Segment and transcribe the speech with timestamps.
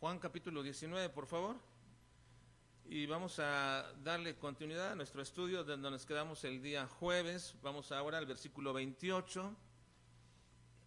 [0.00, 1.56] Juan capítulo 19, por favor.
[2.84, 7.56] Y vamos a darle continuidad a nuestro estudio donde nos quedamos el día jueves.
[7.62, 9.56] Vamos ahora al versículo 28.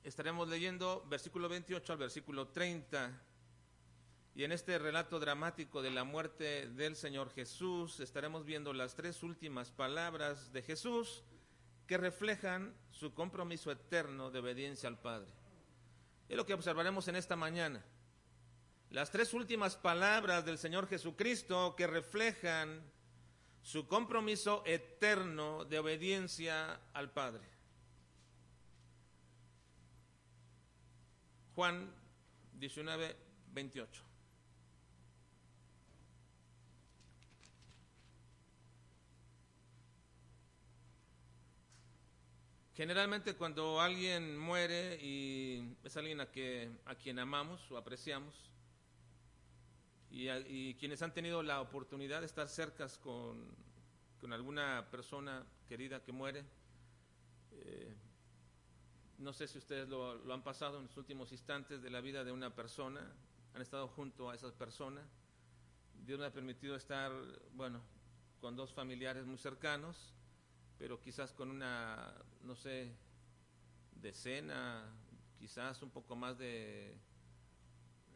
[0.06, 3.22] Estaremos leyendo versículo 28 al versículo 30.
[4.34, 9.24] Y en este relato dramático de la muerte del Señor Jesús estaremos viendo las tres
[9.24, 11.26] últimas palabras de Jesús
[11.86, 15.34] que reflejan su compromiso eterno de obediencia al Padre.
[16.30, 17.84] Es lo que observaremos en esta mañana.
[18.92, 22.84] Las tres últimas palabras del Señor Jesucristo que reflejan
[23.62, 27.48] su compromiso eterno de obediencia al Padre.
[31.56, 31.90] Juan
[32.52, 33.16] 19,
[33.54, 34.04] 28.
[42.74, 48.51] Generalmente cuando alguien muere y es alguien a, que, a quien amamos o apreciamos,
[50.12, 53.48] y, quienes han tenido la oportunidad de estar cercas con,
[54.20, 56.44] con alguna persona querida que muere,
[57.54, 57.96] eh,
[59.18, 62.24] no sé si ustedes lo, lo, han pasado en los últimos instantes de la vida
[62.24, 63.02] de una persona,
[63.54, 65.02] han estado junto a esa persona.
[66.06, 67.12] Dios me ha permitido estar,
[67.54, 67.82] bueno,
[68.40, 70.14] con dos familiares muy cercanos
[70.82, 72.92] pero quizás con una, no sé,
[74.02, 74.84] decena,
[75.38, 76.98] quizás un poco más de,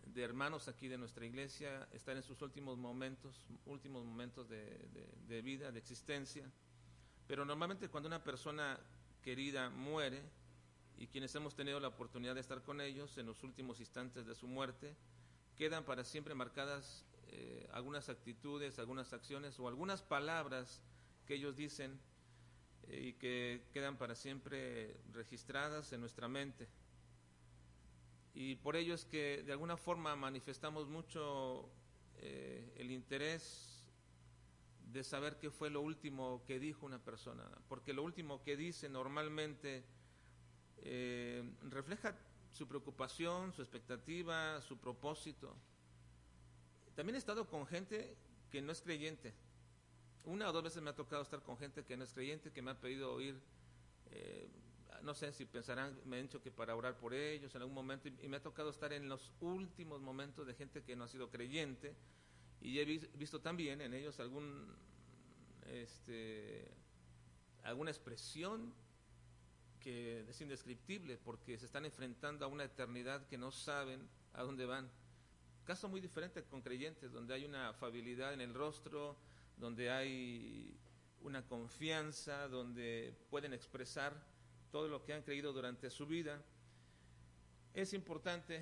[0.05, 4.87] de hermanos aquí de nuestra iglesia, están en sus últimos momentos, últimos momentos de,
[5.27, 6.49] de vida, de existencia.
[7.27, 8.79] Pero normalmente cuando una persona
[9.21, 10.21] querida muere,
[10.97, 14.35] y quienes hemos tenido la oportunidad de estar con ellos en los últimos instantes de
[14.35, 14.95] su muerte,
[15.57, 20.81] quedan para siempre marcadas eh, algunas actitudes, algunas acciones o algunas palabras
[21.25, 21.99] que ellos dicen
[22.87, 26.67] y que quedan para siempre registradas en nuestra mente.
[28.35, 31.69] Y por ello es que de alguna forma manifestamos mucho
[32.17, 33.81] eh, el interés
[34.91, 38.89] de saber qué fue lo último que dijo una persona, porque lo último que dice
[38.89, 39.83] normalmente
[40.77, 42.15] eh, refleja
[42.51, 45.55] su preocupación, su expectativa, su propósito.
[46.93, 48.15] También he estado con gente
[48.51, 49.33] que no es creyente,
[50.25, 52.61] una o dos veces me ha tocado estar con gente que no es creyente, que
[52.61, 53.39] me ha pedido oír,
[54.11, 54.49] eh,
[55.03, 58.07] no sé si pensarán, me han dicho que para orar por ellos en algún momento,
[58.07, 61.29] y, me ha tocado estar en los últimos momentos de gente que no ha sido
[61.29, 61.95] creyente,
[62.61, 64.73] y he visto también en ellos algún,
[65.67, 66.71] este,
[67.63, 68.73] alguna expresión
[69.79, 74.65] que es indescriptible, porque se están enfrentando a una eternidad que no saben a dónde
[74.65, 74.89] van.
[75.63, 79.15] Caso muy diferente con creyentes, donde hay una afabilidad en el rostro,
[79.57, 80.75] donde hay
[81.21, 84.13] una confianza, donde pueden expresar
[84.75, 86.43] todo lo que han creído durante su vida.
[87.73, 88.61] Es importante,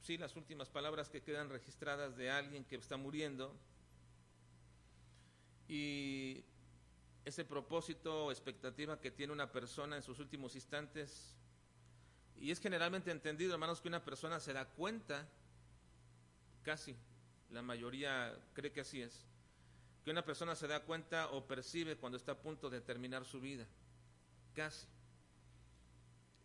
[0.00, 3.52] sí, las últimas palabras que quedan registradas de alguien que está muriendo
[5.66, 6.44] y
[7.24, 11.34] ese propósito o expectativa que tiene una persona en sus últimos instantes.
[12.36, 15.28] Y es generalmente entendido, hermanos, que una persona se da cuenta,
[16.62, 16.94] casi,
[17.50, 19.26] la mayoría cree que así es,
[20.04, 23.40] que una persona se da cuenta o percibe cuando está a punto de terminar su
[23.40, 23.66] vida.
[24.54, 24.86] Casi.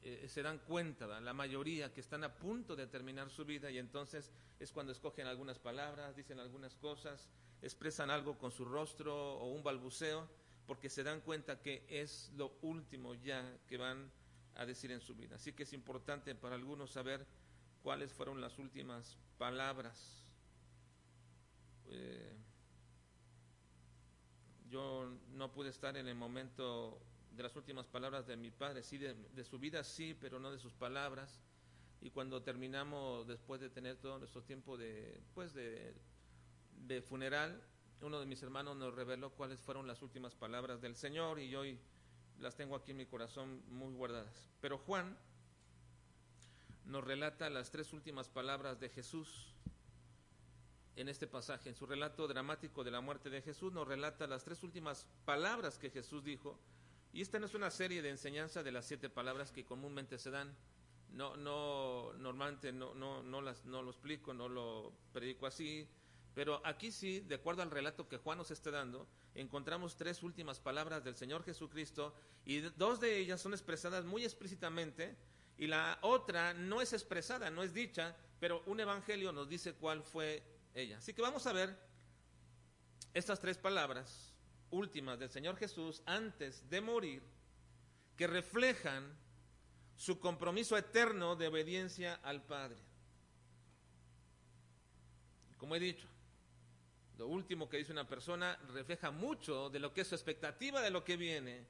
[0.03, 3.77] Eh, se dan cuenta, la mayoría que están a punto de terminar su vida y
[3.77, 7.29] entonces es cuando escogen algunas palabras, dicen algunas cosas,
[7.61, 10.27] expresan algo con su rostro o un balbuceo,
[10.65, 14.11] porque se dan cuenta que es lo último ya que van
[14.55, 15.35] a decir en su vida.
[15.35, 17.27] Así que es importante para algunos saber
[17.83, 20.23] cuáles fueron las últimas palabras.
[21.87, 22.35] Eh,
[24.69, 26.99] yo no pude estar en el momento
[27.31, 30.59] de las últimas palabras de mi padre, sí, de, su vida sí, pero no de
[30.59, 31.41] sus palabras.
[32.01, 35.93] Y cuando terminamos, después de tener todo nuestro tiempo de, pues de,
[36.87, 37.61] de funeral,
[38.01, 41.79] uno de mis hermanos nos reveló cuáles fueron las últimas palabras del Señor y hoy
[42.39, 44.49] las tengo aquí en mi corazón muy guardadas.
[44.59, 45.15] Pero Juan
[46.85, 49.53] nos relata las tres últimas palabras de Jesús
[50.95, 51.69] en este pasaje.
[51.69, 55.77] En su relato dramático de la muerte de Jesús nos relata las tres últimas palabras
[55.77, 56.59] que Jesús dijo.
[57.13, 60.31] Y esta no es una serie de enseñanza de las siete palabras que comúnmente se
[60.31, 60.55] dan.
[61.09, 65.87] No, no, normalmente no, no, no, las, no lo explico, no lo predico así.
[66.33, 70.61] Pero aquí sí, de acuerdo al relato que Juan nos está dando, encontramos tres últimas
[70.61, 72.15] palabras del Señor Jesucristo
[72.45, 75.17] y dos de ellas son expresadas muy explícitamente
[75.57, 80.03] y la otra no es expresada, no es dicha, pero un evangelio nos dice cuál
[80.03, 80.41] fue
[80.73, 80.99] ella.
[80.99, 81.77] Así que vamos a ver
[83.13, 84.30] estas tres palabras
[84.71, 87.21] últimas del Señor Jesús antes de morir
[88.17, 89.17] que reflejan
[89.95, 92.77] su compromiso eterno de obediencia al Padre.
[95.57, 96.07] como he dicho,
[97.19, 100.89] lo último que dice una persona refleja mucho de lo que es su expectativa de
[100.89, 101.67] lo que viene,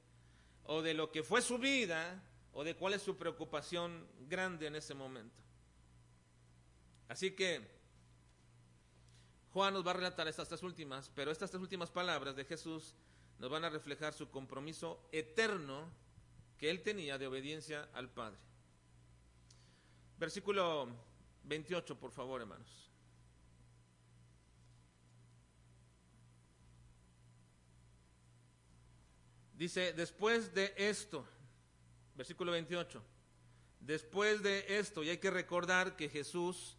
[0.64, 2.22] o de lo que fue su vida,
[2.54, 5.42] o de cuál es su preocupación grande en ese momento.
[7.08, 7.81] Así que
[9.52, 12.94] Juan nos va a relatar estas tres últimas, pero estas tres últimas palabras de Jesús
[13.38, 15.90] nos van a reflejar su compromiso eterno
[16.56, 18.38] que él tenía de obediencia al Padre.
[20.16, 20.88] Versículo
[21.44, 22.90] 28, por favor, hermanos.
[29.54, 31.26] Dice, después de esto,
[32.14, 33.02] versículo 28,
[33.80, 36.76] después de esto, y hay que recordar que Jesús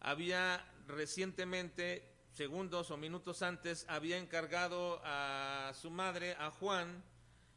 [0.00, 7.02] había recientemente, segundos o minutos antes, había encargado a su madre, a Juan,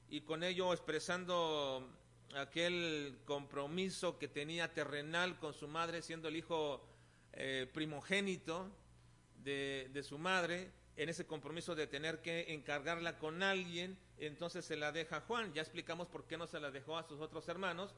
[0.10, 1.88] y con ello expresando
[2.36, 6.86] aquel compromiso que tenía terrenal con su madre, siendo el hijo
[7.34, 8.70] eh, primogénito
[9.44, 14.76] de, de su madre, en ese compromiso de tener que encargarla con alguien, entonces se
[14.76, 15.54] la deja a Juan.
[15.54, 17.94] Ya explicamos por qué no se la dejó a sus otros hermanos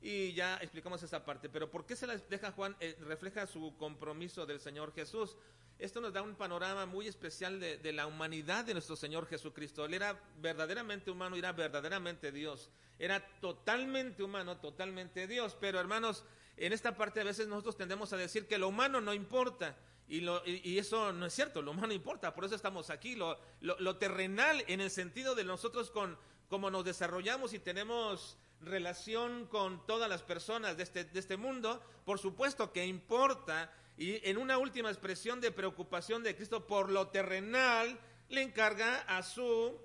[0.00, 1.48] y ya explicamos esa parte.
[1.48, 2.76] Pero ¿por qué se la deja Juan?
[2.80, 5.36] Eh, refleja su compromiso del Señor Jesús.
[5.78, 9.84] Esto nos da un panorama muy especial de, la humanidad de nuestro Señor Jesucristo.
[9.84, 12.70] Él era verdaderamente humano era verdaderamente Dios.
[12.98, 15.56] Era totalmente humano, totalmente Dios.
[15.60, 16.24] Pero hermanos,
[16.56, 19.76] en esta parte a veces nosotros tendemos a decir que lo humano no importa.
[20.06, 23.16] Y, lo, eso no es cierto, lo humano importa, por eso estamos aquí.
[23.16, 26.18] Lo, lo, terrenal en el sentido de nosotros con
[26.48, 31.82] cómo nos desarrollamos y tenemos relación con todas las personas de este, de este mundo,
[32.04, 33.72] por supuesto que importa.
[33.96, 37.98] Y en una última expresión de preocupación de Cristo por lo terrenal,
[38.28, 39.78] le encarga a su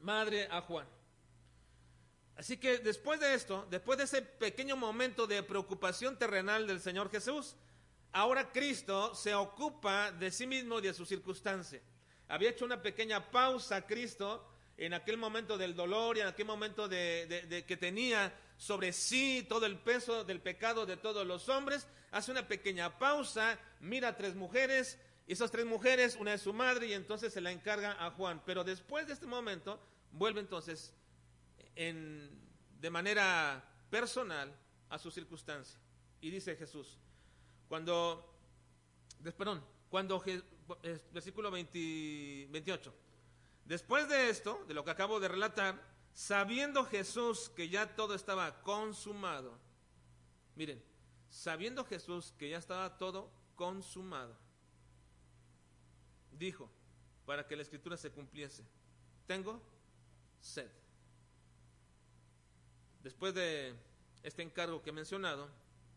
[0.00, 0.88] madre, a Juan.
[2.36, 7.10] Así que después de esto, después de ese pequeño momento de preocupación terrenal del Señor
[7.10, 7.56] Jesús,
[8.16, 11.82] Ahora Cristo se ocupa de sí mismo y de su circunstancia.
[12.28, 14.42] Había hecho una pequeña pausa Cristo
[14.76, 19.66] en aquel momento del dolor y en aquel momento de, que tenía sobre sí todo
[19.66, 21.86] el peso del pecado de todos los hombres.
[22.10, 26.52] Hace una pequeña pausa, mira a tres mujeres, y esas tres mujeres, una es su
[26.52, 28.42] madre, y entonces se la encarga a Juan.
[28.44, 29.80] Pero después de este momento,
[30.12, 30.94] vuelve entonces
[31.74, 32.30] en,
[32.80, 34.54] de manera personal
[34.88, 35.80] a su circunstancia.
[36.20, 36.98] Y dice Jesús,
[37.68, 38.38] cuando,
[39.36, 40.22] perdón, cuando,
[41.12, 42.94] versículo 20, 28,
[43.66, 45.80] después de esto, de lo que acabo de relatar,
[46.14, 49.58] sabiendo Jesús que ya todo estaba consumado,
[50.54, 50.82] miren,
[51.28, 54.36] sabiendo Jesús que ya estaba todo consumado,
[56.32, 56.70] dijo,
[57.26, 58.64] para que la escritura se cumpliese,
[59.26, 59.60] tengo
[60.40, 60.70] sed.
[63.02, 63.74] Después de
[64.22, 65.48] este encargo que he mencionado,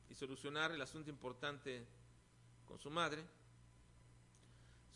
[0.10, 1.86] y solucionar el asunto importante
[2.66, 3.24] con su madre,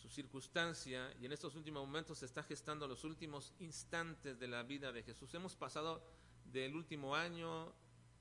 [0.03, 4.61] su circunstancia, y en estos últimos momentos se está gestando los últimos instantes de la
[4.61, 5.33] vida de Jesús.
[5.33, 6.03] Hemos pasado
[6.43, 7.73] del último año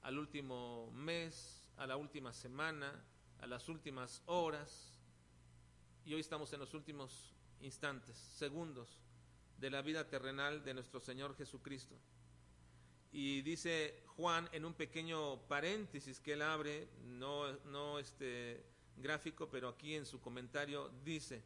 [0.03, 3.05] al último mes, a la última semana,
[3.41, 4.97] a las últimas horas,
[6.05, 9.01] y hoy estamos en los últimos instantes, segundos
[9.59, 11.97] de la vida terrenal de nuestro Señor Jesucristo.
[13.11, 18.65] Y dice Juan en un pequeño paréntesis que él abre, no, no este
[18.99, 21.43] gráfico, pero aquí en su comentario dice,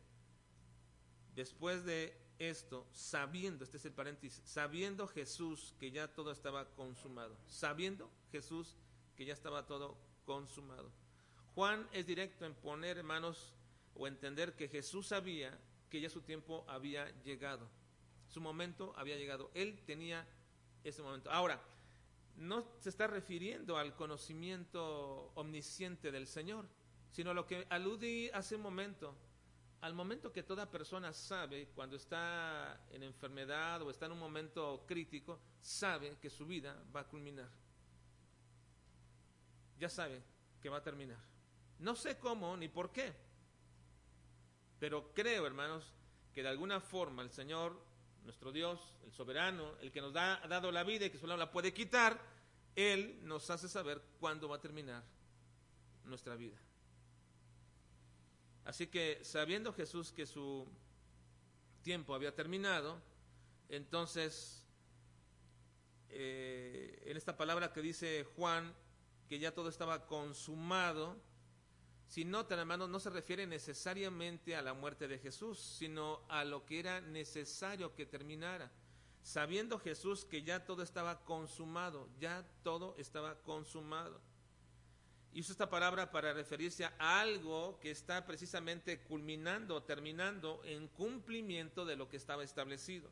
[1.37, 7.37] después de esto, sabiendo, este es el paréntesis, sabiendo Jesús que ya todo estaba consumado,
[7.47, 8.75] sabiendo Jesús
[9.15, 10.91] que ya estaba todo consumado.
[11.55, 13.55] Juan es directo en poner, hermanos,
[13.95, 17.69] o entender que Jesús sabía que ya su tiempo había llegado,
[18.29, 20.27] su momento había llegado, él tenía
[20.85, 21.31] ese momento.
[21.31, 21.63] Ahora,
[22.37, 26.69] no se está refiriendo al conocimiento omnisciente del Señor,
[27.11, 29.17] sino a lo que aludí hace un momento,
[29.81, 34.85] al momento que toda persona sabe cuando está en enfermedad o está en un momento
[34.87, 37.49] crítico, sabe que su vida va a culminar.
[39.79, 40.23] Ya sabe
[40.61, 41.19] que va a terminar.
[41.79, 43.13] No sé cómo ni por qué,
[44.79, 45.95] pero creo, hermanos,
[46.33, 47.79] que de alguna forma el Señor
[48.27, 51.51] nuestro Dios, el soberano, el que nos ha dado la vida y que solo la
[51.51, 52.21] puede quitar,
[52.75, 55.03] Él nos hace saber cuándo va a terminar
[56.05, 56.59] nuestra vida.
[58.67, 60.67] Así que sabiendo Jesús que su
[61.83, 63.01] tiempo había terminado,
[63.69, 64.67] entonces
[66.09, 68.75] eh, en esta palabra que dice Juan,
[69.29, 71.17] que ya todo estaba consumado,
[72.09, 76.67] si notan, hermanos, no se refiere necesariamente a la muerte de Jesús, sino a lo
[76.67, 78.73] que era necesario que terminara.
[79.23, 84.21] Sabiendo Jesús que ya todo estaba consumado, ya todo estaba consumado.
[85.37, 91.85] Y usa esta palabra para referirse a algo que está precisamente culminando, terminando en cumplimiento
[91.85, 93.11] de lo que estaba establecido.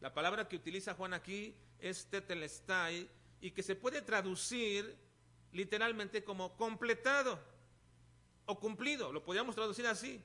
[0.00, 3.10] La palabra que utiliza Juan aquí es tetelestai
[3.42, 4.96] y que se puede traducir
[5.52, 7.38] literalmente como completado
[8.46, 10.24] o cumplido, lo podríamos traducir así.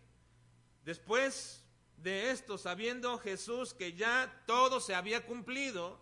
[0.86, 1.66] Después
[1.98, 6.00] de esto, sabiendo Jesús que ya todo se había cumplido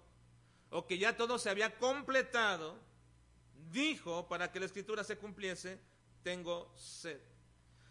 [0.69, 2.92] o que ya todo se había completado,
[3.73, 5.79] dijo para que la escritura se cumpliese,
[6.21, 7.19] tengo sed.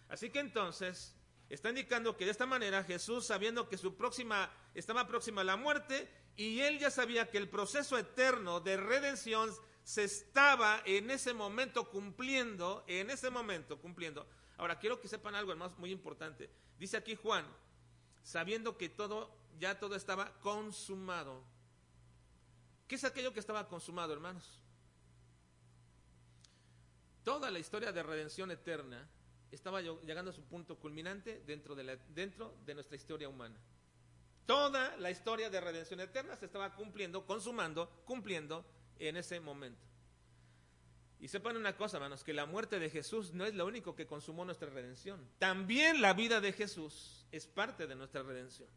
[0.09, 1.15] Así que entonces
[1.49, 5.57] está indicando que de esta manera Jesús, sabiendo que su próxima estaba próxima a la
[5.57, 9.51] muerte y él ya sabía que el proceso eterno de redención
[9.85, 14.27] se estaba en ese momento cumpliendo, en ese momento cumpliendo.
[14.57, 16.49] Ahora quiero que sepan algo más muy importante.
[16.79, 17.45] Dice aquí Juan,
[18.23, 21.45] sabiendo que todo ya todo estaba consumado.
[22.87, 24.62] ¿Qué es aquello que estaba consumado, hermanos?
[27.25, 29.09] Toda la historia de redención eterna
[29.51, 33.59] estaba llegando a su punto culminante dentro de, dentro de nuestra historia humana.
[34.47, 38.65] Toda la historia de redención eterna se estaba cumpliendo, consumando, cumpliendo
[38.99, 39.81] en ese momento.
[41.21, 44.07] Y sepan una cosa, hermanos, que la muerte de Jesús no es lo único que
[44.07, 45.25] consumó nuestra redención.
[45.39, 48.69] También la vida de Jesús es parte de nuestra redención.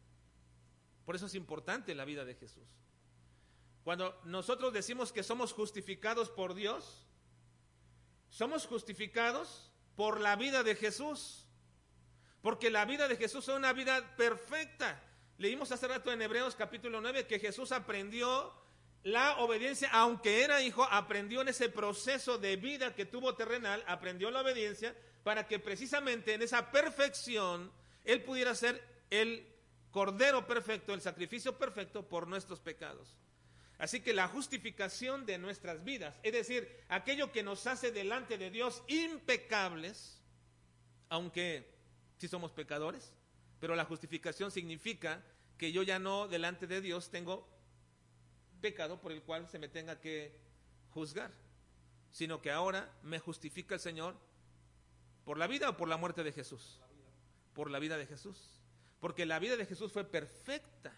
[1.04, 2.68] Por eso es importante la vida de Jesús.
[3.82, 7.05] Cuando nosotros decimos que somos justificados por Dios,
[8.36, 11.46] somos justificados por la vida de Jesús.
[12.42, 15.02] Porque la vida de Jesús es una vida perfecta.
[15.38, 18.52] Leímos hace rato en Hebreos capítulo 9 que Jesús aprendió
[19.04, 24.30] la obediencia, aunque era hijo, aprendió en ese proceso de vida que tuvo terrenal, aprendió
[24.30, 27.72] la obediencia para que precisamente en esa perfección
[28.04, 29.46] él pudiera ser el
[29.90, 33.16] cordero perfecto, el sacrificio perfecto por nuestros pecados.
[33.78, 38.50] Así que la justificación de nuestras vidas, es decir, aquello que nos hace delante de
[38.50, 40.18] Dios impecables,
[41.10, 41.74] aunque
[42.16, 43.12] sí somos pecadores,
[43.60, 45.22] pero la justificación significa
[45.58, 47.46] que yo ya no delante de Dios tengo
[48.60, 50.34] pecado por el cual se me tenga que
[50.90, 51.30] juzgar,
[52.10, 54.16] sino que ahora me justifica el Señor
[55.24, 56.80] por la vida o por la muerte de Jesús.
[57.52, 58.60] Por la vida de Jesús.
[59.00, 60.92] Porque la vida de Jesús fue perfecta.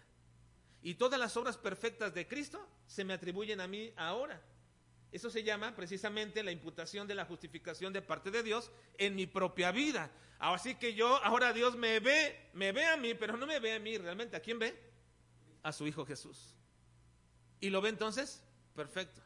[0.81, 4.41] Y todas las obras perfectas de Cristo se me atribuyen a mí ahora.
[5.11, 9.25] Eso se llama precisamente la imputación de la justificación de parte de Dios en mi
[9.25, 10.11] propia vida.
[10.37, 13.73] Así que yo, ahora Dios me ve, me ve a mí, pero no me ve
[13.75, 14.37] a mí realmente.
[14.37, 14.79] ¿A quién ve?
[15.63, 16.55] A su Hijo Jesús.
[17.59, 18.41] ¿Y lo ve entonces?
[18.75, 19.21] Perfecto.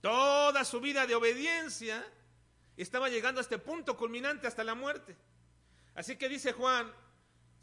[0.00, 2.04] Toda su vida de obediencia
[2.76, 5.16] estaba llegando a este punto culminante hasta la muerte.
[5.94, 6.92] Así que dice Juan,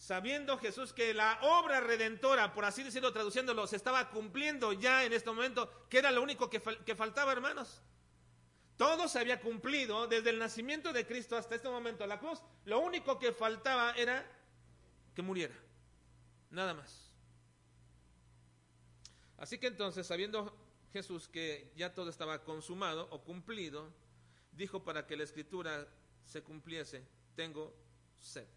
[0.02, 5.14] sabiendo Jesús que la obra redentora, por así decirlo, traduciéndolo, se estaba cumpliendo ya en
[5.14, 7.84] este momento, que era lo único que, que, faltaba, hermanos.
[8.78, 12.42] Todo se había cumplido desde el nacimiento de Cristo hasta este momento la cruz.
[12.66, 14.26] Lo único que faltaba era
[15.14, 15.54] que muriera.
[16.50, 17.12] Nada más.
[19.38, 20.58] Así que entonces, sabiendo
[20.94, 23.94] Jesús que ya todo estaba consumado o cumplido,
[24.52, 25.88] dijo para que la escritura
[26.26, 27.06] se cumpliese,
[27.36, 27.72] tengo
[28.18, 28.48] sed.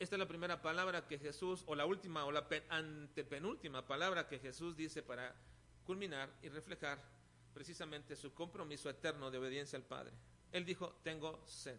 [0.00, 4.38] Esta es la primera palabra que Jesús, o la última, o la antepenúltima palabra que
[4.38, 5.36] Jesús dice para
[5.84, 6.98] culminar y reflejar
[7.52, 10.14] precisamente su compromiso eterno de obediencia al Padre.
[10.52, 11.78] Él dijo, tengo sed.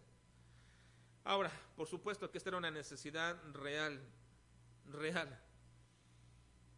[1.24, 4.00] Ahora, por supuesto que esta era una necesidad real,
[4.86, 5.36] real.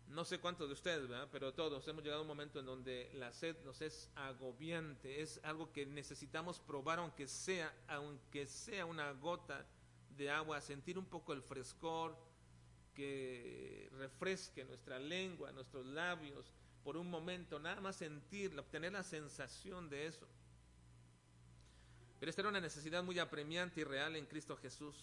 [0.08, 3.34] No sé cuántos de ustedes, pero todos hemos llegado a un momento en donde la
[3.34, 9.66] sed nos es agobiante, es algo que necesitamos probar aunque sea, aunque sea una gota
[10.16, 12.16] de agua, sentir un poco el frescor
[12.94, 16.52] que refresque nuestra lengua, nuestros labios,
[16.84, 20.26] por un momento, nada más sentir, obtener la sensación de eso.
[22.20, 24.96] Pero esta era una necesidad muy apremiante y real en Cristo Jesús.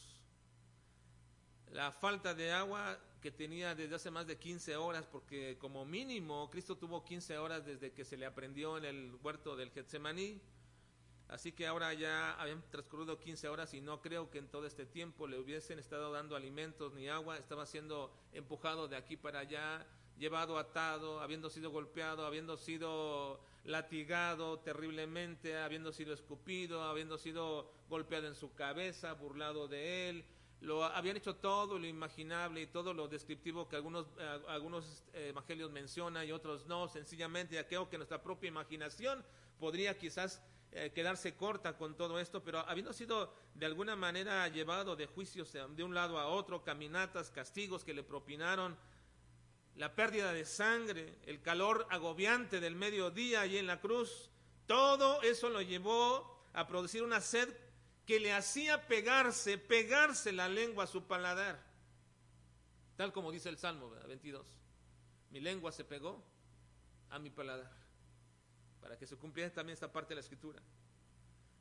[1.71, 6.49] La falta de agua que tenía desde hace más de 15 horas, porque como mínimo
[6.49, 10.41] Cristo tuvo 15 horas desde que se le aprendió en el huerto del Getsemaní,
[11.31, 14.85] Así que ahora ya habían transcurrido 15 horas y no creo que en todo este
[14.85, 17.37] tiempo le hubiesen estado dando alimentos ni agua.
[17.37, 24.59] Estaba siendo empujado de aquí para allá, llevado atado, habiendo sido golpeado, habiendo sido latigado
[24.59, 30.25] terriblemente, habiendo sido escupido, habiendo sido golpeado en su cabeza, burlado de él.
[30.59, 35.29] Lo habían hecho todo lo imaginable y todo lo descriptivo que algunos, eh, algunos eh,
[35.29, 39.23] evangelios mencionan y otros no, sencillamente creo que nuestra propia imaginación
[39.61, 40.41] podría quizás
[40.73, 45.51] eh, quedarse corta con todo esto, pero habiendo sido de alguna manera llevado de juicios
[45.51, 48.77] de un lado a otro, caminatas, castigos que le propinaron,
[49.75, 54.29] la pérdida de sangre, el calor agobiante del mediodía y en la cruz,
[54.67, 57.49] Todo eso lo llevó a producir una sed
[58.05, 61.61] que le hacía pegarse, pegarse la lengua a su paladar.
[62.95, 64.45] Tal como dice el Salmo 22.
[65.31, 66.23] Mi lengua se pegó
[67.09, 67.80] a mi paladar.
[68.81, 70.61] Para que se cumpliera también esta parte de la escritura.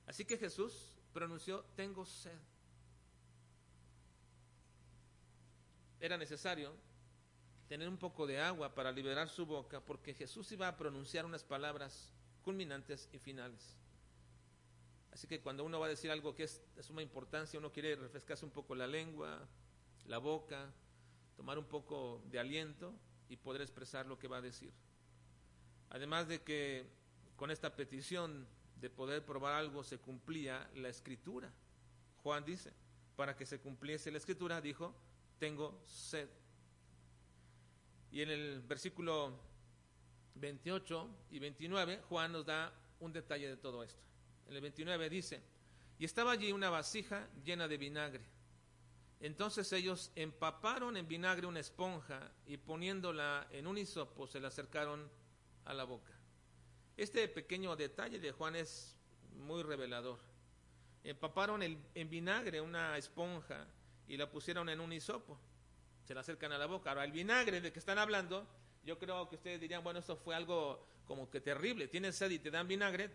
[0.07, 2.39] Así que Jesús pronunció, tengo sed.
[6.01, 6.75] Era necesario
[7.69, 11.45] tener un poco de agua para liberar su boca, porque Jesús iba a pronunciar unas
[11.45, 12.13] palabras
[12.43, 13.77] culminantes y finales.
[15.13, 17.95] Así que cuando uno va a decir algo que es de suma importancia, uno quiere
[17.97, 19.47] refrescarse un poco la lengua,
[20.07, 20.73] la boca,
[21.37, 22.95] tomar un poco de aliento
[23.29, 24.73] y poder expresar lo que va a decir.
[25.91, 26.87] Además de que
[27.41, 28.47] con esta petición
[28.83, 31.51] de poder probar algo se cumplía la escritura.
[32.23, 32.71] Juan dice,
[33.17, 34.95] para que se cumpliese la escritura, dijo,
[35.39, 36.29] tengo sed.
[38.13, 39.33] Y en el versículo
[40.35, 44.03] 28 y 29, Juan nos da un detalle de todo esto.
[44.47, 45.43] En el 29 dice,
[45.99, 48.25] y estaba allí una vasija llena de vinagre.
[49.19, 55.09] Entonces ellos empaparon en vinagre una esponja y poniéndola en un hisopo se la acercaron
[55.65, 56.20] a la boca.
[57.01, 58.95] Este pequeño detalle de Juan es
[59.47, 60.19] muy revelador.
[61.03, 63.67] Empaparon en vinagre una esponja
[64.07, 65.41] y la pusieron en un hisopo.
[66.05, 66.91] Se la acercan a la boca.
[66.91, 68.47] Ahora, el vinagre de que están hablando,
[68.85, 71.89] yo creo que ustedes dirían, bueno, esto fue algo como que terrible.
[71.89, 73.09] Tienes sed y te dan vinagre,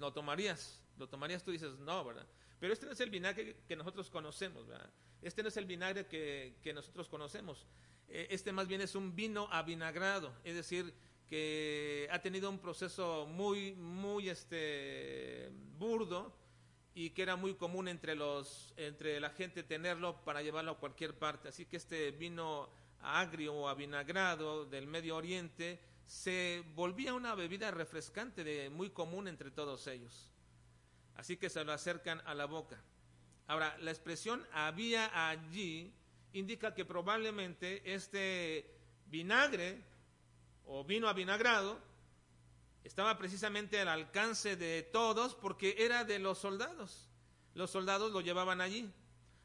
[0.00, 0.82] lo tomarías.
[0.98, 2.26] Lo tomarías tú dices, no, ¿verdad?
[2.58, 4.90] Pero este no es el vinagre que nosotros conocemos, ¿verdad?
[5.22, 7.68] Este no es el vinagre que, que nosotros conocemos.
[8.08, 10.92] Eh, este más bien es un vino avinagrado, es decir,
[11.28, 16.32] que ha tenido un proceso muy, muy este, burdo
[16.94, 21.14] y que era muy común entre, los, entre la gente tenerlo para llevarlo a cualquier
[21.18, 21.48] parte.
[21.48, 22.70] Así que este vino
[23.00, 29.50] agrio o avinagrado del Medio Oriente se volvía una bebida refrescante de, muy común entre
[29.50, 30.32] todos ellos.
[31.14, 32.82] Así que se lo acercan a la boca.
[33.46, 35.92] Ahora, la expresión había allí
[36.32, 38.70] indica que probablemente este
[39.06, 39.82] vinagre
[40.68, 41.78] o vino avinagrado
[42.84, 47.08] estaba precisamente al alcance de todos porque era de los soldados.
[47.54, 48.90] Los soldados lo llevaban allí.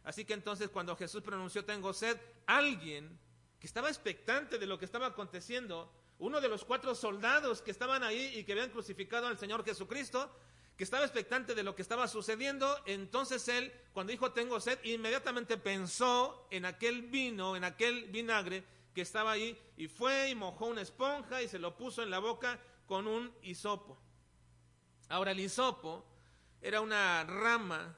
[0.03, 3.17] Así que entonces cuando Jesús pronunció tengo sed, alguien
[3.59, 8.03] que estaba expectante de lo que estaba aconteciendo, uno de los cuatro soldados que estaban
[8.03, 10.29] ahí y que habían crucificado al Señor Jesucristo,
[10.77, 15.57] que estaba expectante de lo que estaba sucediendo, entonces él, cuando dijo tengo sed, inmediatamente
[15.57, 20.82] pensó en aquel vino, en aquel vinagre que estaba ahí, y fue y mojó una
[20.82, 23.97] esponja y se lo puso en la boca con un hisopo.
[25.10, 26.06] Ahora el hisopo
[26.62, 27.95] era una rama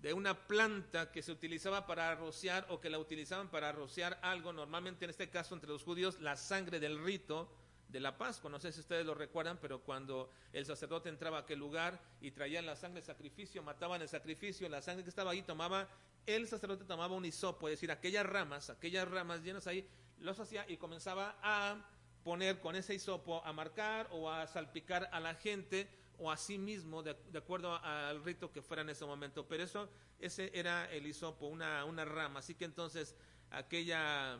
[0.00, 4.52] de una planta que se utilizaba para rociar o que la utilizaban para rociar algo,
[4.52, 7.48] normalmente en este caso entre los judíos, la sangre del rito,
[7.92, 8.50] de la Pascua.
[8.50, 12.32] No sé si ustedes lo recuerdan, pero cuando el sacerdote entraba a aquel lugar y
[12.32, 15.88] traían la sangre de sacrificio, mataban el sacrificio, la sangre que estaba ahí tomaba,
[16.26, 19.86] el sacerdote tomaba un hisopo, es decir, aquellas ramas, aquellas ramas llenas ahí,
[20.22, 21.76] los hacía y comenzaba a
[22.24, 26.56] poner con ese hisopo a marcar o a salpicar a la gente o a sí
[26.56, 29.46] mismo, de, acuerdo al rito que fuera en ese momento.
[29.48, 29.88] Pero eso,
[30.20, 32.38] ese era el hisopo, una, una rama.
[32.38, 33.16] Así que entonces
[33.50, 34.38] aquella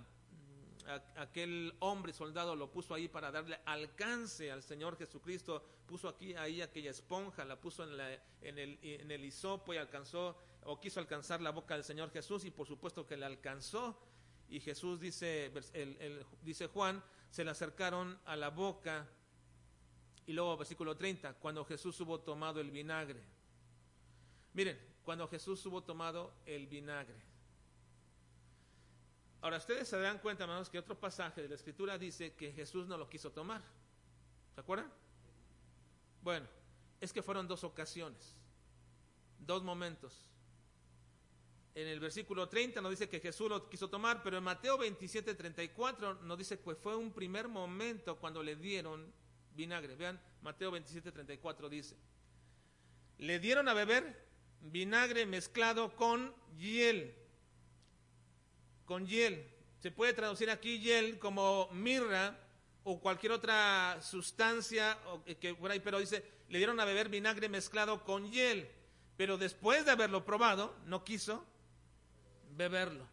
[1.16, 6.60] aquel hombre soldado lo puso ahí para darle alcance al Señor Jesucristo, puso aquí ahí
[6.60, 11.00] aquella esponja, la puso en, la, en, el, en el hisopo y alcanzó o quiso
[11.00, 13.98] alcanzar la boca del Señor Jesús y por supuesto que le alcanzó
[14.52, 19.08] y Jesús dice, el, dice Juan, se le acercaron a la boca
[20.26, 23.24] y luego versículo 30, cuando Jesús hubo tomado el vinagre.
[24.52, 27.16] Miren, cuando Jesús hubo tomado el vinagre.
[29.40, 32.86] Ahora, ustedes se dan cuenta, hermanos, que otro pasaje de la Escritura dice que Jesús
[32.86, 33.62] no lo quiso tomar.
[34.54, 34.92] ¿Se acuerdan?
[36.20, 36.46] Bueno,
[37.00, 38.36] es que fueron dos ocasiones,
[39.38, 40.28] dos momentos.
[41.74, 45.34] En el versículo 30 nos dice que Jesús lo quiso tomar, pero en Mateo 27,
[45.34, 49.12] 34 nos dice que fue un primer momento cuando le dieron
[49.54, 49.96] vinagre.
[49.96, 51.96] Vean, Mateo 27, 34 dice,
[53.18, 54.28] le dieron a beber
[54.60, 57.14] vinagre mezclado con hiel
[58.84, 59.48] con hiel.
[59.80, 62.38] Se puede traducir aquí hiel como mirra
[62.84, 64.98] o cualquier otra sustancia
[65.40, 68.70] que por ahí, pero dice, le dieron a beber vinagre mezclado con hiel,
[69.16, 71.46] pero después de haberlo probado, no quiso
[72.56, 73.06] beberlo.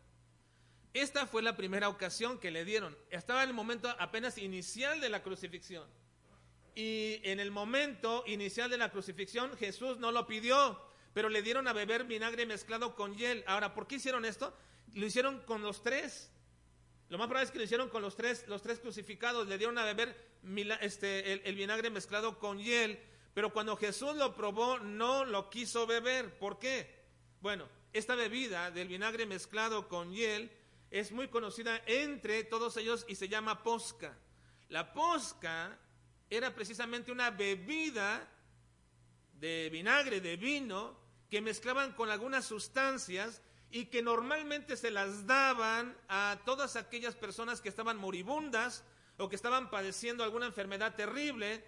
[0.93, 2.97] Esta fue la primera ocasión que le dieron.
[3.11, 5.87] Estaba en el momento apenas inicial de la crucifixión.
[6.75, 10.81] Y en el momento inicial de la crucifixión Jesús no lo pidió,
[11.13, 13.43] pero le dieron a beber vinagre mezclado con hiel.
[13.47, 14.55] Ahora, ¿por qué hicieron esto?
[14.93, 16.31] Lo hicieron con los tres.
[17.09, 19.47] Lo más probable es que lo hicieron con los tres, los tres crucificados.
[19.47, 20.15] Le dieron a beber
[20.81, 22.99] este, el, vinagre mezclado con hiel.
[23.33, 26.37] Pero cuando Jesús lo probó, no lo quiso beber.
[26.37, 26.99] ¿Por qué?
[27.41, 30.51] Bueno, esta bebida del vinagre mezclado con hiel
[30.91, 34.17] es muy conocida entre todos ellos y se llama posca.
[34.69, 35.77] La posca
[36.29, 38.27] era precisamente una bebida
[39.33, 40.97] de vinagre, de vino,
[41.29, 47.61] que mezclaban con algunas sustancias y que normalmente se las daban a todas aquellas personas
[47.61, 48.83] que estaban moribundas
[49.17, 51.63] o que estaban padeciendo alguna enfermedad terrible,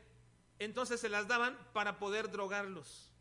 [0.58, 3.12] entonces se las daban para poder drogarlos.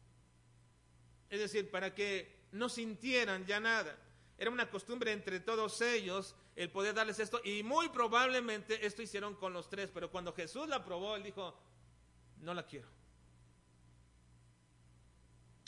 [1.28, 3.96] Es decir, para que no sintieran ya nada.
[4.38, 9.34] Era una costumbre entre todos ellos el poder darles esto y muy probablemente esto hicieron
[9.34, 11.58] con los tres, pero cuando Jesús la probó, él dijo,
[12.38, 12.88] no la quiero.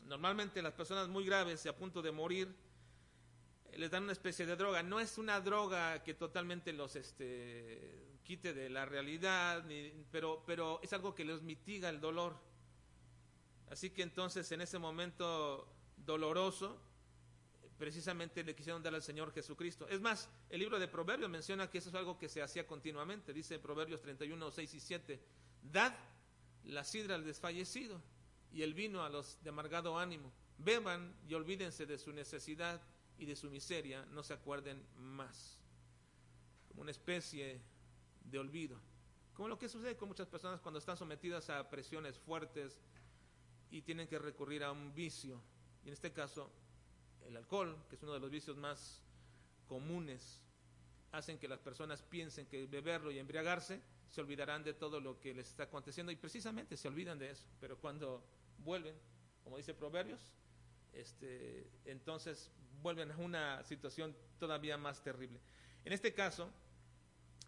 [0.06, 2.54] Normalmente las personas muy graves y a punto de morir
[3.66, 4.82] eh, les dan una especie de droga.
[4.82, 9.64] No es una droga que totalmente los este, quite de la realidad,
[10.10, 12.36] pero, pero es algo que les mitiga el dolor.
[13.70, 15.66] Así que entonces en ese momento
[16.04, 16.80] doloroso,
[17.78, 19.88] precisamente le quisieron dar al Señor Jesucristo.
[19.88, 23.32] Es más, el libro de Proverbios menciona que eso es algo que se hacía continuamente.
[23.32, 25.20] Dice Proverbios 31, 6 y 7,
[25.62, 25.94] dad
[26.64, 28.00] la sidra al desfallecido
[28.52, 30.32] y el vino a los de amargado ánimo.
[30.58, 32.80] Beban y olvídense de su necesidad
[33.18, 35.58] y de su miseria, no se acuerden más.
[36.68, 37.60] Como una especie
[38.24, 38.78] de olvido.
[39.34, 42.78] Como lo que sucede con muchas personas cuando están sometidas a presiones fuertes
[43.70, 45.42] y tienen que recurrir a un vicio.
[45.84, 46.50] Y en este caso,
[47.26, 49.02] el alcohol, que es uno de los vicios más
[49.66, 50.40] comunes,
[51.12, 53.80] hacen que las personas piensen que beberlo y embriagarse
[54.12, 57.46] se olvidarán de todo lo que les está aconteciendo y precisamente se olvidan de eso.
[57.60, 58.22] Pero cuando
[58.58, 58.94] vuelven,
[59.42, 60.20] como dice Proverbios,
[60.92, 62.50] este, entonces
[62.82, 65.40] vuelven a una situación todavía más terrible.
[65.84, 66.50] En este caso,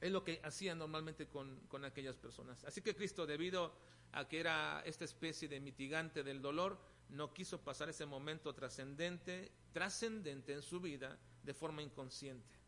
[0.01, 2.65] es lo que hacían normalmente con, con aquellas personas.
[2.65, 3.75] Así que Cristo, debido
[4.13, 6.79] a que era esta especie de mitigante del dolor,
[7.15, 12.59] no quiso pasar ese momento trascendente, trascendente en su vida de forma inconsciente.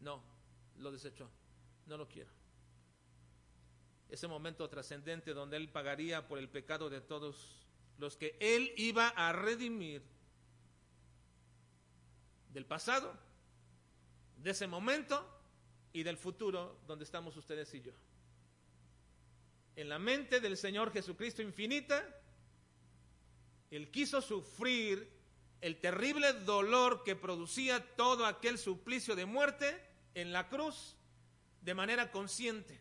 [0.00, 0.20] No,
[0.78, 1.30] lo desechó.
[1.86, 2.30] No lo quiero.
[4.08, 7.66] Ese momento trascendente donde Él pagaría por el pecado de todos
[7.98, 10.02] los que Él iba a redimir
[12.52, 13.14] del pasado,
[14.38, 15.24] de ese momento
[15.92, 17.92] y del futuro donde estamos ustedes y yo.
[19.76, 22.04] En la mente del Señor Jesucristo infinita,
[23.70, 25.10] Él quiso sufrir
[25.60, 29.82] el terrible dolor que producía todo aquel suplicio de muerte
[30.14, 30.96] en la cruz
[31.62, 32.80] de manera consciente.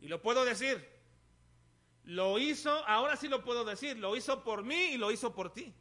[0.00, 0.86] Y lo puedo decir,
[2.04, 5.52] lo hizo, ahora sí lo puedo decir, lo hizo por mí y lo hizo por
[5.52, 5.72] ti.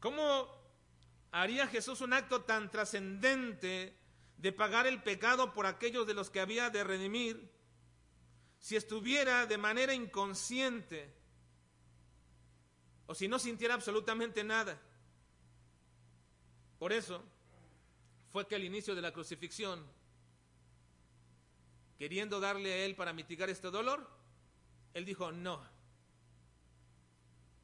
[0.00, 0.48] ¿Cómo
[1.30, 3.96] haría Jesús un acto tan trascendente
[4.42, 7.48] de pagar el pecado por aquellos de los que había de redimir
[8.58, 11.14] si estuviera de manera inconsciente
[13.06, 14.82] o si no sintiera absolutamente nada?
[16.80, 17.22] Por eso
[18.32, 19.86] fue que al inicio de la crucifixión
[21.96, 24.10] queriendo darle a él para mitigar este dolor,
[24.92, 25.64] él dijo no.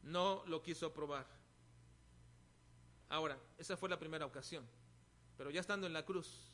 [0.04, 1.26] No lo quiso probar.
[3.08, 4.64] Ahora, esa fue la primera ocasión.
[5.36, 6.47] Pero ya estando en la cruz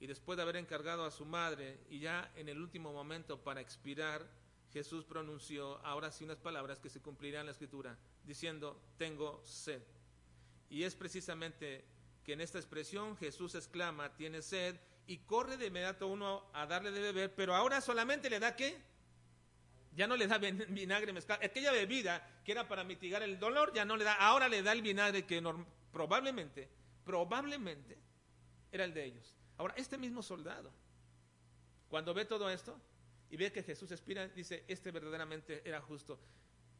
[0.00, 3.60] y después de haber encargado a su madre y ya en el último momento para
[3.60, 4.26] expirar,
[4.72, 9.82] Jesús pronunció ahora sí unas palabras que se cumplirán en la escritura, diciendo, tengo sed.
[10.68, 11.84] Y es precisamente
[12.24, 14.76] que en esta expresión Jesús exclama, tiene sed,
[15.06, 18.80] y corre de inmediato uno a darle de beber, pero ahora solamente le da qué?
[19.94, 21.44] Ya no le da vinagre mezclado.
[21.44, 24.14] Aquella bebida que era para mitigar el dolor, ya no le da.
[24.14, 25.42] Ahora le da el vinagre que
[25.92, 26.68] probablemente,
[27.04, 27.98] probablemente
[28.72, 29.36] era el de ellos.
[29.56, 30.70] Ahora, este mismo soldado,
[31.88, 32.76] cuando ve todo esto
[33.30, 36.18] y ve que Jesús expira, dice, este verdaderamente era justo.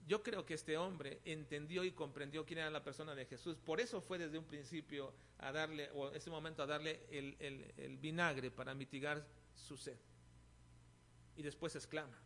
[0.06, 3.56] Yo creo que este hombre entendió y comprendió quién era la persona de Jesús.
[3.56, 8.50] Por eso fue desde un principio a darle, o ese momento a darle el, vinagre
[8.50, 9.96] para mitigar su sed.
[11.36, 12.18] Y después exclama,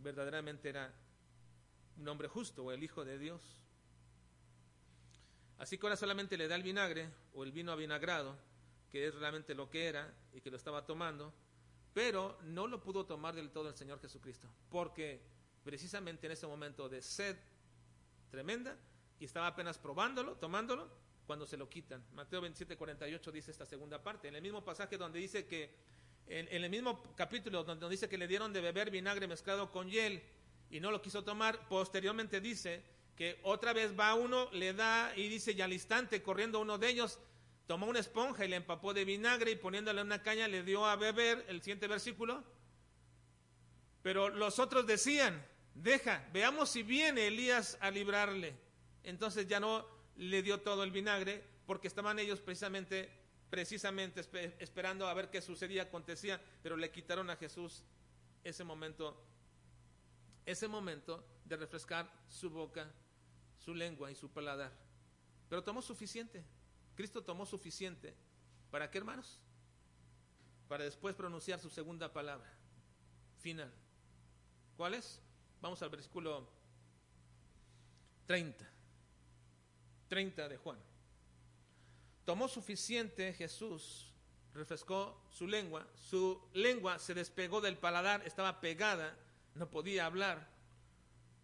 [0.00, 0.92] verdaderamente era
[1.96, 3.60] un hombre justo o el Hijo de Dios.
[5.58, 8.36] Así que ahora solamente le da el vinagre o el vino avinagrado,
[8.90, 11.32] que es realmente lo que era y que lo estaba tomando,
[11.92, 15.20] pero no lo pudo tomar del todo el Señor Jesucristo, porque
[15.62, 17.36] precisamente en ese momento de sed
[18.30, 18.76] tremenda
[19.18, 20.88] y estaba apenas probándolo, tomándolo,
[21.26, 22.04] cuando se lo quitan.
[22.14, 24.26] Mateo 27, 48 dice esta segunda parte.
[24.26, 25.70] En el mismo pasaje donde dice que,
[26.26, 30.22] en, el mismo capítulo donde dice que le dieron de beber vinagre mezclado con hiel
[30.70, 32.82] y no lo quiso tomar, posteriormente dice
[33.14, 36.88] que otra vez va uno, le da y dice, y al instante corriendo uno de
[36.88, 37.20] ellos,
[37.70, 40.96] tomó una esponja y le empapó de vinagre y poniéndole una caña le dio a
[40.96, 42.42] beber, el siguiente versículo.
[44.02, 45.40] Pero los otros decían,
[45.76, 48.56] deja, veamos si viene Elías a librarle.
[49.04, 53.08] Entonces ya no le dio todo el vinagre porque estaban ellos precisamente
[53.50, 54.24] precisamente
[54.58, 57.84] esperando a ver qué sucedía, acontecía, pero le quitaron a Jesús
[58.42, 59.16] ese momento
[60.44, 62.92] ese momento de refrescar su boca,
[63.60, 64.72] su lengua y su paladar.
[65.48, 66.44] Pero tomó suficiente.
[66.94, 68.14] Cristo tomó suficiente.
[68.70, 69.38] ¿Para qué, hermanos?
[70.68, 72.48] Para después pronunciar su segunda palabra,
[73.38, 73.72] final.
[74.76, 75.20] ¿Cuál es?
[75.60, 76.48] Vamos al versículo
[78.26, 78.68] 30.
[80.08, 80.78] 30 de Juan.
[82.24, 84.12] Tomó suficiente Jesús,
[84.54, 89.16] refrescó su lengua, su lengua se despegó del paladar, estaba pegada,
[89.54, 90.48] no podía hablar.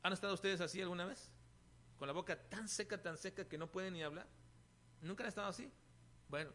[0.03, 1.33] ¿Han estado ustedes así alguna vez?
[1.99, 4.27] Con la boca tan seca, tan seca que no pueden ni hablar.
[5.03, 5.71] ¿Nunca han estado así?
[6.29, 6.51] Bueno,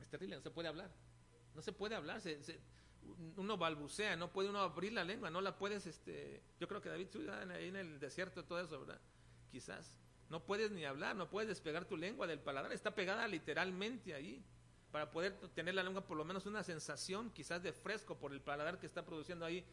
[0.00, 0.90] es terrible, no se puede hablar.
[1.54, 2.20] No se puede hablar,
[3.36, 6.88] uno balbucea, no puede uno abrir la lengua, no la puedes, este, yo creo que
[6.88, 7.08] David
[7.50, 9.00] ahí en el desierto todo eso, ¿verdad?
[9.50, 9.98] Quizás.
[10.28, 14.44] No puedes ni hablar, no puedes despegar tu lengua del paladar, está pegada literalmente ahí,
[14.92, 18.40] para poder tener la lengua por lo menos una sensación quizás de fresco por el
[18.40, 19.64] paladar que está produciendo ahí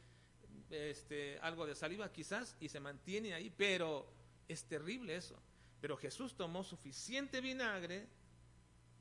[0.70, 4.12] este, algo de saliva quizás y se mantiene ahí, pero
[4.48, 5.40] es terrible eso.
[5.82, 8.08] Pero Jesús tomó suficiente vinagre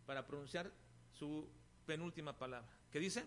[0.06, 0.70] para pronunciar
[1.12, 1.48] su
[1.86, 2.70] penúltima palabra.
[2.90, 3.24] ¿Qué dice?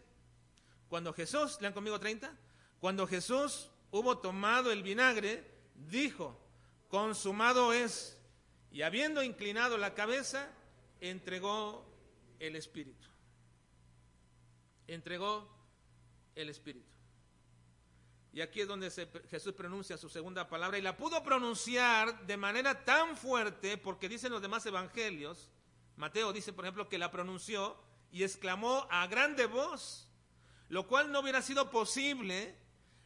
[0.89, 2.33] Cuando Jesús, lean conmigo 30,
[2.79, 5.43] cuando Jesús hubo tomado el vinagre,
[5.89, 6.39] dijo,
[6.89, 8.17] consumado es,
[8.71, 10.49] y habiendo inclinado la cabeza,
[11.01, 11.85] entregó
[12.39, 13.07] el Espíritu.
[14.87, 15.49] Entregó
[16.35, 16.96] el Espíritu.
[18.33, 18.91] Y aquí es donde
[19.29, 24.31] Jesús pronuncia su segunda palabra y la pudo pronunciar de manera tan fuerte porque dicen
[24.31, 25.49] los demás evangelios,
[25.95, 27.77] Mateo dice por ejemplo que la pronunció
[28.11, 30.07] y exclamó a grande voz,
[30.69, 32.55] lo cual no hubiera sido posible,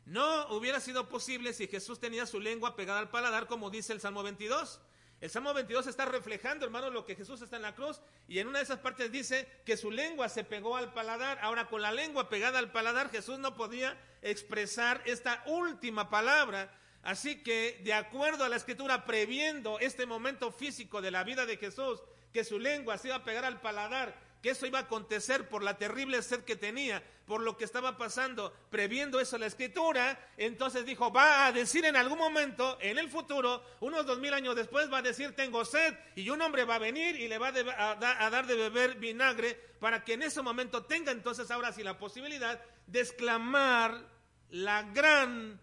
[0.06, 4.02] no hubiera sido posible si Jesús tenía su lengua pegada al paladar como dice el
[4.02, 4.82] Salmo 22.
[5.22, 8.48] El Salmo 22 está reflejando, hermano, lo que Jesús está en la cruz y en
[8.48, 11.38] una de esas partes dice que su lengua se pegó al paladar.
[11.44, 16.76] Ahora, con la lengua pegada al paladar, Jesús no podía expresar esta última palabra.
[17.04, 21.58] Así que, de acuerdo a la escritura, previendo este momento físico de la vida de
[21.58, 22.02] Jesús,
[22.34, 25.62] que su lengua se iba a pegar al paladar que eso iba a acontecer por
[25.62, 30.86] la terrible sed que tenía, por lo que estaba pasando, previendo eso la escritura, entonces
[30.86, 34.92] dijo, va a decir en algún momento, en el futuro, unos dos mil años después,
[34.92, 37.96] va a decir, tengo sed, y un hombre va a venir y le va a,
[38.30, 42.60] dar de beber vinagre, para que en ese momento tenga entonces ahora sí la posibilidad
[42.88, 44.10] de exclamar
[44.50, 45.60] la gran,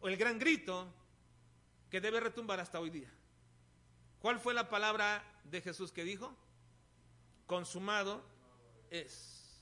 [0.00, 0.92] o el gran grito
[1.88, 3.10] que debe retumbar hasta hoy día.
[4.18, 6.36] ¿Cuál fue la palabra de Jesús que dijo?
[7.48, 8.22] Consumado
[8.90, 9.58] es.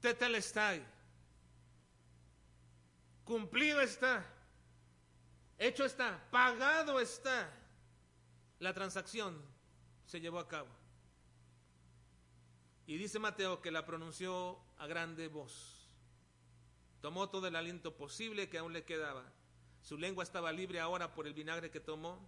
[0.00, 0.82] Tetelestai.
[3.24, 4.24] Cumplido está.
[5.58, 6.26] Hecho está.
[6.30, 7.52] Pagado está.
[8.60, 9.42] La transacción
[10.06, 10.68] se llevó a cabo.
[12.86, 15.90] Y dice Mateo que la pronunció a grande voz.
[17.02, 19.24] Tomó todo el aliento posible que aún le quedaba.
[19.82, 22.18] Su lengua estaba libre ahora por el vinagre que tomó.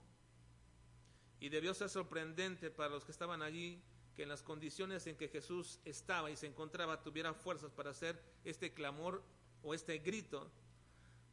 [1.38, 3.82] Y debió ser sorprendente para los que estaban allí
[4.20, 8.22] que en las condiciones en que Jesús estaba y se encontraba tuviera fuerzas para hacer
[8.44, 9.24] este clamor
[9.62, 10.52] o este grito,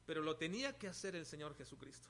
[0.05, 2.07] pero lo tenía que hacer el Señor Jesucristo.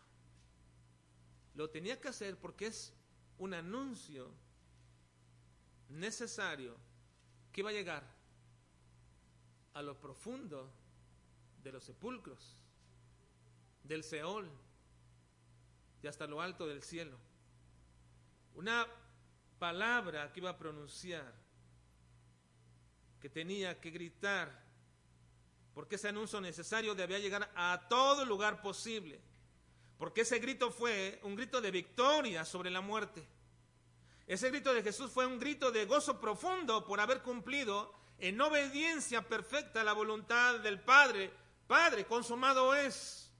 [1.56, 2.94] Lo tenía que hacer porque es
[3.40, 4.30] un anuncio
[5.90, 6.78] necesario
[7.52, 8.04] que iba a llegar
[9.74, 10.72] a lo profundo
[11.64, 12.56] de los sepulcros,
[13.84, 14.48] del Seol
[16.04, 17.18] y hasta lo alto del cielo.
[18.54, 18.86] Una
[19.58, 21.34] palabra que iba a pronunciar,
[23.20, 24.64] que tenía que gritar,
[25.74, 29.20] porque ese anuncio necesario debía llegar a todo lugar posible,
[29.98, 33.28] porque ese grito fue un grito de victoria sobre la muerte.
[34.28, 39.22] Ese grito de Jesús fue un grito de gozo profundo por haber cumplido en obediencia
[39.28, 41.32] perfecta la voluntad del Padre.
[41.66, 43.32] Padre, consumado es.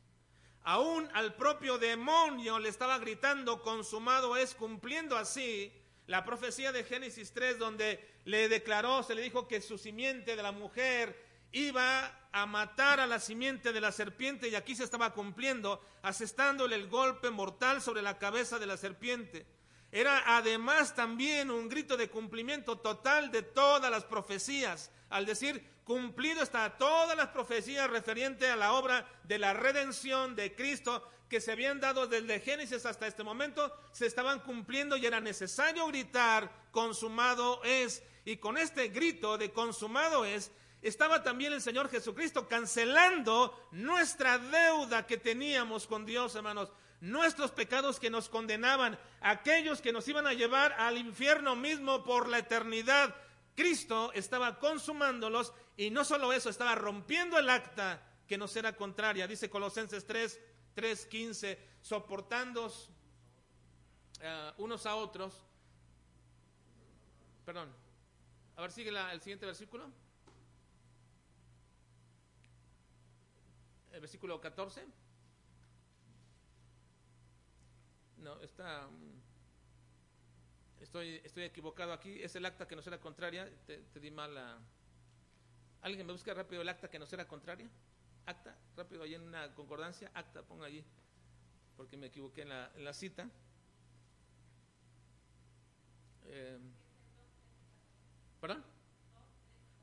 [0.64, 5.74] Aún al propio demonio le estaba gritando, consumado es, cumpliendo así
[6.08, 10.44] la profecía de Génesis 3, donde le declaró, se le dijo que su simiente de
[10.44, 15.14] la mujer iba a matar a la simiente de la serpiente y aquí se estaba
[15.14, 19.46] cumpliendo, asestándole el golpe mortal sobre la cabeza de la serpiente.
[19.92, 26.44] Era además también un grito de cumplimiento total de todas las profecías, al decir, cumplido
[26.44, 31.54] está todas las profecías referentes a la obra de la redención de Cristo que se
[31.54, 37.64] habían dado desde Génesis hasta este momento, se estaban cumpliendo y era necesario gritar, consumado
[37.64, 38.04] es.
[38.26, 45.08] Y con este grito de consumado es, estaba también el Señor Jesucristo cancelando nuestra deuda
[45.08, 46.70] que teníamos con Dios, hermanos
[47.00, 52.28] nuestros pecados que nos condenaban, aquellos que nos iban a llevar al infierno mismo por
[52.28, 53.16] la eternidad.
[53.58, 59.28] Cristo estaba consumándolos y no solo eso, estaba rompiendo el acta que nos era contraria.
[59.28, 60.40] Dice Colosenses 3,
[60.76, 62.92] 3, 15, soportándoos
[64.20, 65.44] uh, unos a otros.
[67.46, 67.74] Perdón.
[68.58, 69.90] A ver, sigue la, el siguiente versículo.
[73.92, 74.86] El versículo 14.
[78.18, 78.88] No, está.
[78.88, 79.27] Mm,
[80.82, 82.22] estoy, estoy equivocado aquí.
[82.22, 83.50] Es el acta que nos era contraria.
[83.66, 84.58] Te, di mal la.
[85.82, 87.70] ¿Alguien me busca rápido el acta que nos era contraria?
[88.26, 90.12] Acta, rápido, ahí en una concordancia.
[90.14, 90.84] Acta, ponga allí.
[91.76, 93.30] Porque me equivoqué en la, en la cita.
[96.26, 96.60] Eh,
[98.42, 98.64] ¿Perdón?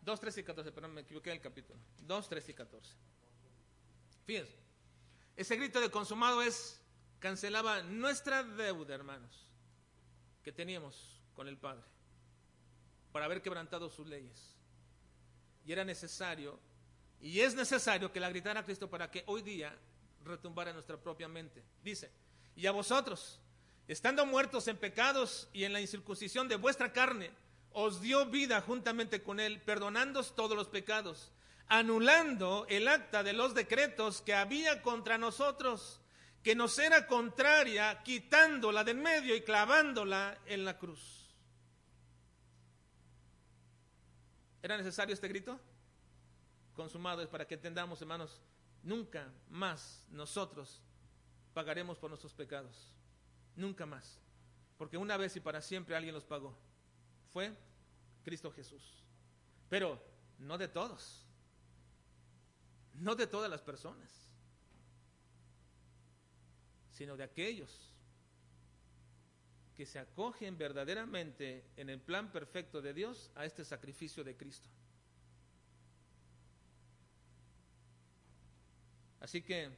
[0.02, 1.78] 2, 13 y 14, perdón, me equivoqué en el capítulo.
[2.02, 2.94] 2, 13 y 14.
[4.26, 4.54] Fíjense,
[5.36, 6.80] ese grito de consumado es
[7.18, 9.48] cancelaba nuestra deuda, hermanos,
[10.44, 11.82] que teníamos con el Padre,
[13.10, 14.54] por haber quebrantado sus leyes.
[15.64, 16.60] Y era necesario,
[17.20, 19.74] y es necesario que la gritara Cristo para que hoy día
[20.22, 21.64] retumbara en nuestra propia mente.
[21.82, 22.12] Dice,
[22.54, 23.40] y a vosotros,
[23.88, 27.30] estando muertos en pecados y en la incircuncisión de vuestra carne,
[27.72, 31.32] os dio vida juntamente con Él, perdonándoos todos los pecados,
[31.66, 36.00] anulando el acta de los decretos que había contra nosotros
[36.44, 41.34] que nos era contraria, quitándola de en medio y clavándola en la cruz.
[44.62, 45.58] ¿Era necesario este grito?
[46.74, 48.42] Consumado es para que entendamos, hermanos,
[48.82, 50.82] nunca más nosotros
[51.54, 52.92] pagaremos por nuestros pecados.
[53.56, 54.20] Nunca más.
[54.76, 56.54] Porque una vez y para siempre alguien los pagó.
[57.32, 57.56] Fue
[58.22, 59.02] Cristo Jesús.
[59.70, 59.98] Pero
[60.38, 61.24] no de todos.
[62.92, 64.23] No de todas las personas
[66.94, 67.92] sino de aquellos
[69.74, 74.68] que se acogen verdaderamente en el plan perfecto de Dios a este sacrificio de Cristo.
[79.18, 79.70] Así que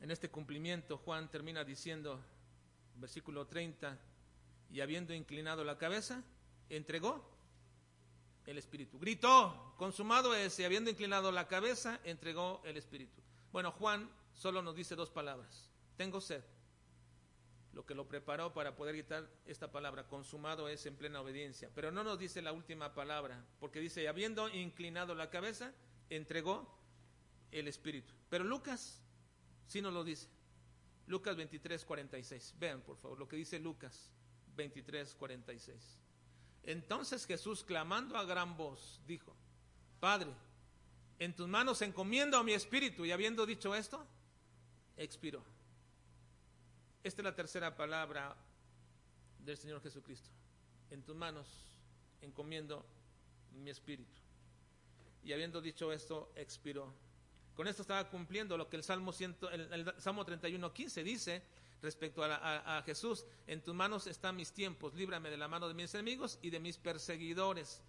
[0.00, 2.20] en este cumplimiento Juan termina diciendo,
[2.96, 3.96] versículo 30,
[4.70, 6.24] y habiendo inclinado la cabeza,
[6.68, 7.24] entregó
[8.46, 8.98] el Espíritu.
[8.98, 13.22] Gritó, consumado es, y habiendo inclinado la cabeza, entregó el Espíritu.
[13.52, 15.68] Bueno, Juan solo nos dice dos palabras.
[15.96, 16.42] Tengo sed.
[17.72, 21.70] Lo que lo preparó para poder quitar esta palabra, consumado es en plena obediencia.
[21.74, 25.72] Pero no nos dice la última palabra, porque dice, habiendo inclinado la cabeza,
[26.08, 26.78] entregó
[27.50, 28.14] el Espíritu.
[28.28, 29.02] Pero Lucas
[29.66, 30.28] sí nos lo dice.
[31.06, 32.54] Lucas 23, 46.
[32.58, 34.10] Vean, por favor, lo que dice Lucas
[34.56, 35.98] 23, 46.
[36.62, 39.36] Entonces Jesús, clamando a gran voz, dijo,
[40.00, 40.30] Padre,
[41.18, 43.04] en tus manos encomiendo a mi espíritu.
[43.04, 44.06] Y habiendo dicho esto,
[44.96, 45.42] expiró.
[47.02, 48.36] Esta es la tercera palabra
[49.38, 50.30] del Señor Jesucristo.
[50.90, 51.46] En tus manos
[52.22, 52.84] encomiendo
[53.52, 54.20] mi espíritu.
[55.22, 56.92] Y habiendo dicho esto, expiró.
[57.54, 59.12] Con esto estaba cumpliendo lo que el Salmo,
[59.52, 61.42] el, Salmo 31, 15 dice
[61.82, 63.24] respecto a, Jesús.
[63.46, 66.58] En tus manos están mis tiempos, líbrame de la mano de mis enemigos y de
[66.60, 67.82] mis perseguidores.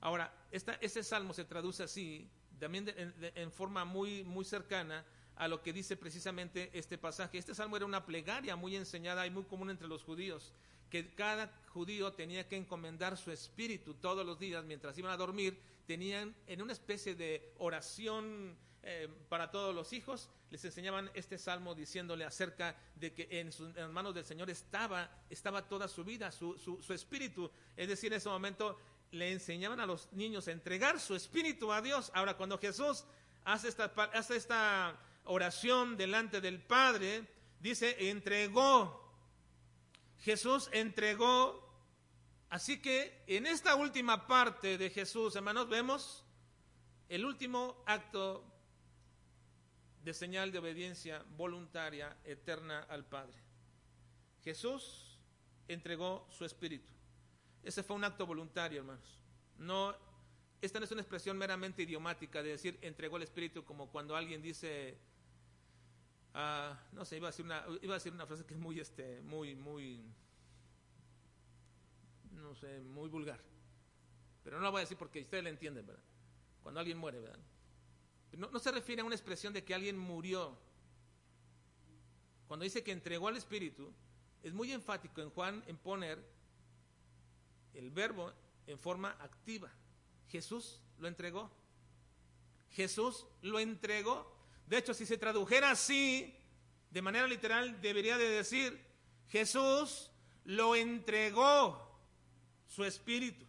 [0.00, 5.04] Ahora, esta, ese salmo se traduce así, también en forma muy, muy cercana
[5.40, 7.38] a lo que dice precisamente este pasaje.
[7.38, 10.52] Este salmo era una plegaria muy enseñada y muy común entre los judíos,
[10.90, 15.58] que cada judío tenía que encomendar su espíritu todos los días mientras iban a dormir,
[15.86, 21.74] tenían en una especie de oración eh, para todos los hijos, les enseñaban este salmo
[21.74, 26.30] diciéndole acerca de que en, sus, las manos del Señor estaba, estaba toda su vida,
[26.32, 27.50] su, su espíritu.
[27.78, 28.78] Es decir, en ese momento
[29.10, 32.10] le enseñaban a los niños a entregar su espíritu a Dios.
[32.12, 33.06] Ahora, cuando Jesús
[33.44, 37.26] hace esta, hace esta oración delante del Padre,
[37.60, 39.00] dice, entregó.
[40.18, 41.68] Jesús entregó.
[42.48, 46.24] Así que en esta última parte de Jesús, hermanos, vemos
[47.08, 48.44] el último acto
[50.02, 53.38] de señal de obediencia voluntaria eterna al Padre.
[54.42, 55.18] Jesús
[55.68, 56.90] entregó su espíritu.
[57.62, 59.18] Ese fue un acto voluntario, hermanos.
[59.58, 59.94] No,
[60.60, 64.42] esta no es una expresión meramente idiomática de decir entregó el espíritu como cuando alguien
[64.42, 64.98] dice
[66.34, 68.78] Ah, no sé, iba a decir una, iba a decir una frase que es muy,
[68.78, 70.04] este, muy, muy,
[72.32, 73.40] no sé, muy vulgar.
[74.44, 76.02] Pero no la voy a decir porque ustedes la entienden, ¿verdad?
[76.62, 77.38] Cuando alguien muere, ¿verdad?
[78.32, 80.56] No, no se refiere a una expresión de que alguien murió.
[82.46, 83.92] Cuando dice que entregó al Espíritu,
[84.42, 86.24] es muy enfático en Juan en poner
[87.74, 88.32] el verbo
[88.66, 89.70] en forma activa.
[90.28, 91.50] Jesús lo entregó.
[92.70, 94.39] Jesús lo entregó.
[94.70, 96.32] De hecho, si se tradujera así,
[96.92, 98.80] de manera literal, debería de decir,
[99.28, 100.12] Jesús
[100.44, 101.98] lo entregó
[102.68, 103.44] su espíritu,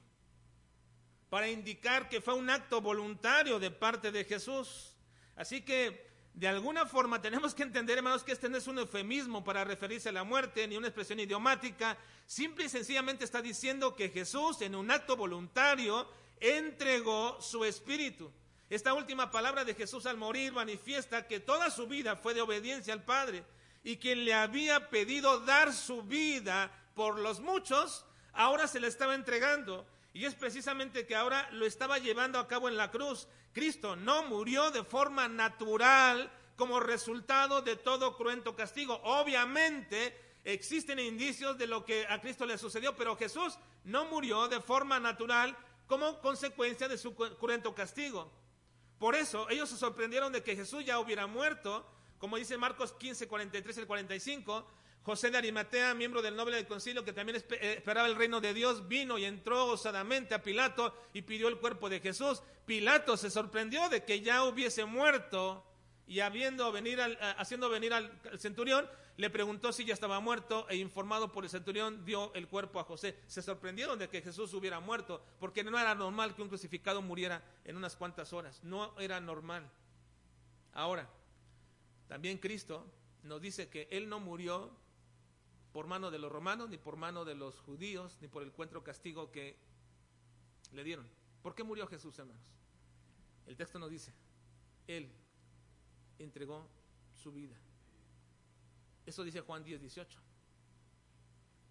[1.30, 4.96] para indicar que fue un acto voluntario de parte de Jesús.
[5.36, 9.44] Así que, de alguna forma, tenemos que entender, hermanos, que este no es un eufemismo
[9.44, 14.10] para referirse a la muerte, ni una expresión idiomática, simple y sencillamente está diciendo que
[14.10, 16.10] Jesús, en un acto voluntario,
[16.40, 18.32] entregó su espíritu.
[18.72, 22.94] Esta última palabra de Jesús al morir manifiesta que toda su vida fue de obediencia
[22.94, 23.44] al Padre
[23.84, 29.14] y quien le había pedido dar su vida por los muchos, ahora se le estaba
[29.14, 29.86] entregando.
[30.14, 33.28] Y es precisamente que ahora lo estaba llevando a cabo en la cruz.
[33.52, 39.02] Cristo no murió de forma natural como resultado de todo cruento castigo.
[39.04, 44.62] Obviamente existen indicios de lo que a Cristo le sucedió, pero Jesús no murió de
[44.62, 45.58] forma natural
[45.88, 48.32] como consecuencia de su cruento castigo.
[49.02, 51.84] Por eso ellos se sorprendieron de que Jesús ya hubiera muerto,
[52.20, 54.68] como dice Marcos 15, 43 y 45.
[55.02, 58.54] José de Arimatea, miembro del noble del concilio, que también eh, esperaba el reino de
[58.54, 62.43] Dios, vino y entró osadamente a Pilato y pidió el cuerpo de Jesús.
[62.68, 65.66] Pilato se sorprendió de que ya hubiese muerto
[66.06, 68.88] y habiendo venir al, haciendo venir al, centurión,
[69.18, 72.84] le preguntó si ya estaba muerto e informado por el centurión dio el cuerpo a
[72.84, 73.20] José.
[73.28, 77.43] Se sorprendieron de que Jesús hubiera muerto, porque no era normal que un crucificado muriera
[77.66, 79.70] en unas cuantas horas, no era normal.
[80.74, 81.09] Ahora,
[82.07, 82.86] también Cristo
[83.24, 84.72] nos dice que Él no murió
[85.72, 88.84] por mano de los romanos, ni por mano de los judíos, ni por el encuentro
[88.84, 89.57] castigo que
[90.74, 91.07] le dieron.
[91.41, 92.43] ¿Por qué murió Jesús, hermanos?
[93.47, 94.14] El texto nos dice,
[94.88, 95.12] Él
[96.20, 96.68] entregó
[97.16, 97.55] su vida.
[99.06, 100.20] Eso dice Juan 10, 18.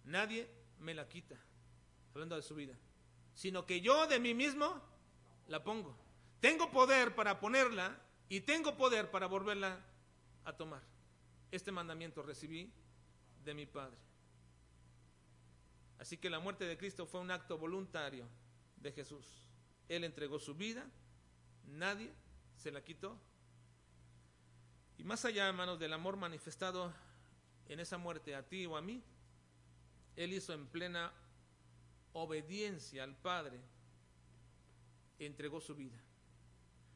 [0.05, 1.35] Nadie me la quita,
[2.13, 2.73] hablando de su vida,
[3.33, 4.81] sino que yo de mí mismo
[5.47, 5.95] la pongo.
[6.39, 9.79] Tengo poder para ponerla y tengo poder para volverla
[10.43, 10.81] a tomar.
[11.51, 12.71] Este mandamiento recibí
[13.43, 13.97] de mi Padre.
[15.99, 18.27] Así que la muerte de Cristo fue un acto voluntario
[18.77, 19.47] de Jesús.
[19.87, 20.89] Él entregó su vida,
[21.67, 22.11] nadie
[22.55, 23.19] se la quitó.
[24.97, 26.91] Y más allá, hermanos, del amor manifestado
[27.73, 29.01] en esa muerte a ti o a mí,
[30.15, 31.11] Él hizo en plena
[32.13, 33.59] obediencia al Padre,
[35.19, 35.97] entregó su vida.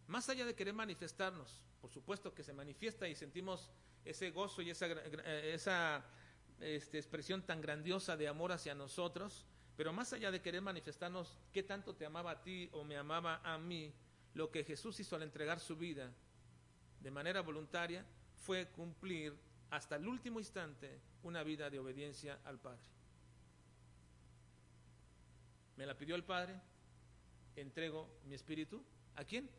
[0.07, 3.71] Más allá de querer manifestarnos, por supuesto que se manifiesta y sentimos
[4.03, 6.05] ese gozo y esa, esa
[6.59, 9.45] este, expresión tan grandiosa de amor hacia nosotros,
[9.77, 13.41] pero más allá de querer manifestarnos qué tanto te amaba a ti o me amaba
[13.43, 13.93] a mí,
[14.33, 16.11] lo que Jesús hizo al entregar su vida
[16.99, 18.05] de manera voluntaria
[18.35, 19.33] fue cumplir
[19.75, 22.87] hasta el último instante una vida de obediencia al Padre.
[25.75, 26.59] Me la pidió el Padre,
[27.55, 28.81] entrego mi espíritu.
[29.15, 29.49] ¿A quién?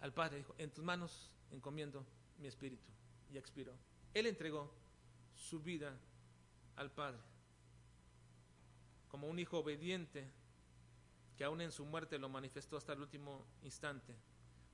[0.00, 0.38] Al Padre.
[0.38, 2.04] Dijo, en tus manos encomiendo
[2.38, 2.92] mi espíritu.
[3.32, 3.74] Y expiró.
[4.12, 4.70] Él entregó
[5.34, 5.98] su vida
[6.76, 7.20] al Padre
[9.08, 10.28] como un hijo obediente
[11.36, 14.14] que aún en su muerte lo manifestó hasta el último instante.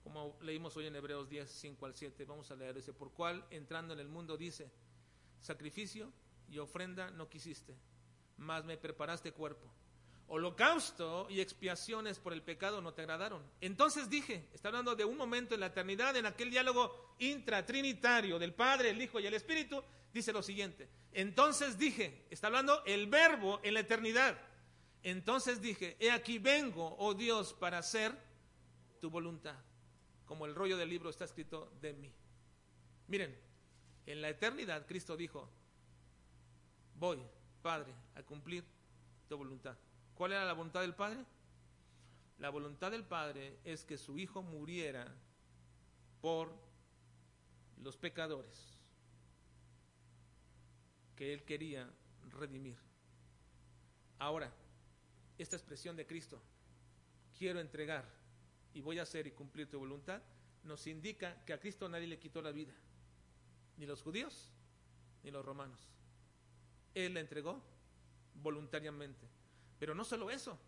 [0.02, 3.44] Como leímos hoy en Hebreos 10, 5 al 7, vamos a leer ese, por cual
[3.50, 4.70] entrando en el mundo dice,
[5.40, 6.12] sacrificio
[6.48, 7.76] y ofrenda no quisiste,
[8.38, 9.70] mas me preparaste cuerpo.
[10.28, 13.42] Holocausto y expiaciones por el pecado no te agradaron.
[13.60, 18.54] Entonces dije, está hablando de un momento en la eternidad, en aquel diálogo intratrinitario del
[18.54, 19.82] Padre, el Hijo y el Espíritu,
[20.14, 20.88] dice lo siguiente.
[21.12, 24.40] Entonces dije, está hablando el verbo en la eternidad.
[25.02, 28.16] Entonces dije, he aquí vengo, oh Dios, para hacer
[29.00, 29.56] tu voluntad
[30.30, 32.14] como el rollo del libro está escrito de mí.
[33.08, 33.36] Miren,
[34.06, 35.50] en la eternidad Cristo dijo,
[36.94, 37.20] voy,
[37.60, 38.62] Padre, a cumplir
[39.28, 39.76] tu voluntad.
[40.14, 41.24] ¿Cuál era la voluntad del Padre?
[42.38, 45.12] La voluntad del Padre es que su Hijo muriera
[46.20, 46.54] por
[47.82, 48.78] los pecadores
[51.16, 51.90] que Él quería
[52.38, 52.78] redimir.
[54.20, 54.52] Ahora,
[55.38, 56.40] esta expresión de Cristo,
[57.36, 58.19] quiero entregar
[58.74, 60.22] y voy a hacer y cumplir tu voluntad,
[60.64, 62.74] nos indica que a Cristo nadie le quitó la vida,
[63.76, 64.50] ni los judíos,
[65.22, 65.88] ni los romanos.
[66.94, 67.62] Él la entregó
[68.34, 69.28] voluntariamente.
[69.78, 70.58] Pero no solo eso,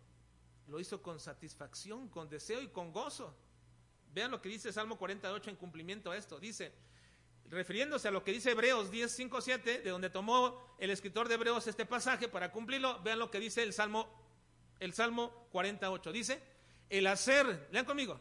[0.67, 3.35] lo hizo con satisfacción, con deseo y con gozo.
[4.13, 6.39] Vean lo que dice Salmo 48 en cumplimiento a esto.
[6.39, 6.73] Dice,
[7.49, 11.35] refiriéndose a lo que dice Hebreos 10, 5, 7, de donde tomó el escritor de
[11.35, 14.07] Hebreos este pasaje para cumplirlo, vean lo que dice el Salmo,
[14.79, 16.11] el Salmo 48.
[16.11, 16.41] Dice,
[16.93, 18.19] el hacer, lean conmigo,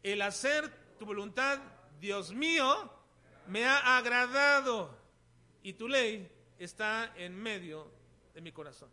[0.00, 1.58] el hacer tu voluntad,
[1.98, 2.88] Dios mío,
[3.48, 4.96] me ha agradado
[5.64, 7.90] y tu ley está en medio
[8.32, 8.88] de mi corazón.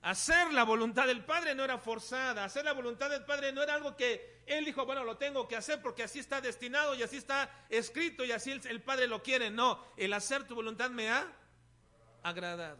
[0.00, 3.74] Hacer la voluntad del Padre no era forzada, hacer la voluntad del Padre no era
[3.74, 7.18] algo que Él dijo, bueno, lo tengo que hacer porque así está destinado y así
[7.18, 9.50] está escrito y así el, Padre lo quiere.
[9.50, 11.30] No, el hacer tu voluntad me ha
[12.22, 12.78] agradado,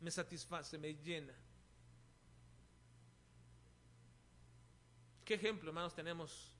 [0.00, 1.34] me satisface, me llena.
[5.24, 6.52] ¿Qué ejemplo, hermanos, tenemos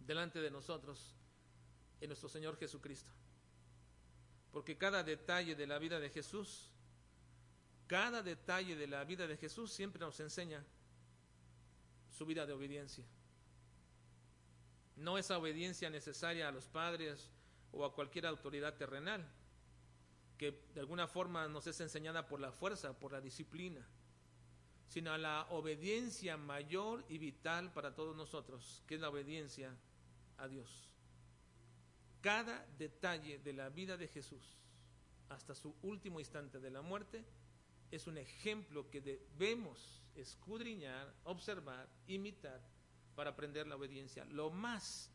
[0.00, 1.14] delante de nosotros
[2.00, 3.10] en nuestro Señor Jesucristo?
[4.52, 6.70] Porque cada detalle de la vida de Jesús
[7.86, 10.64] cada detalle de la vida de Jesús siempre nos enseña
[12.10, 13.04] su vida de obediencia.
[14.96, 17.30] No esa obediencia necesaria a los padres
[17.72, 19.24] o a cualquier autoridad terrenal,
[20.36, 23.86] que de alguna forma nos es enseñada por la fuerza, por la disciplina,
[24.88, 29.76] sino a la obediencia mayor y vital para todos nosotros, que es la obediencia
[30.38, 30.88] a Dios.
[32.20, 34.58] Cada detalle de la vida de Jesús,
[35.28, 37.24] hasta su último instante de la muerte,
[37.90, 42.60] es un ejemplo que debemos escudriñar, observar, imitar
[43.14, 44.24] para aprender la obediencia.
[44.26, 45.10] Lo más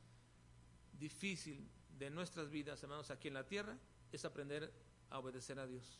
[0.93, 3.77] difícil de nuestras vidas, hermanos, aquí en la tierra,
[4.11, 4.71] es aprender
[5.09, 5.99] a obedecer a Dios.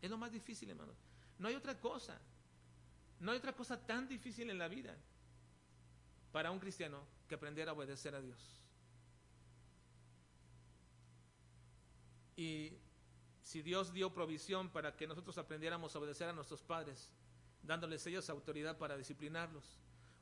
[0.00, 0.96] Es lo más difícil, hermanos.
[1.38, 2.20] No hay otra cosa.
[3.20, 4.94] No hay otra cosa tan difícil en la vida
[6.32, 8.56] para un cristiano que aprender a obedecer a Dios.
[12.36, 12.72] Y
[13.42, 17.10] si Dios dio provisión para que nosotros aprendiéramos a obedecer a nuestros padres,
[17.62, 19.64] dándoles ellos autoridad para disciplinarlos,